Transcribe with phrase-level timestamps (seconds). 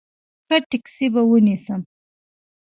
[0.47, 1.81] ښه ټیکسي به ونیسم.